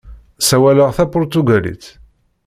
[0.41, 1.85] Ssawaleɣ tapuṛtugalit.